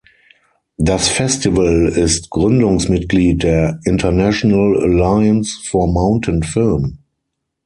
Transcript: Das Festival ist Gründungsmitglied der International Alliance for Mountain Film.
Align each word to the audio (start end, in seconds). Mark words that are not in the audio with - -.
Das 0.79 1.09
Festival 1.09 1.85
ist 1.89 2.31
Gründungsmitglied 2.31 3.43
der 3.43 3.79
International 3.85 4.81
Alliance 4.81 5.59
for 5.63 5.85
Mountain 5.85 6.41
Film. 6.41 6.97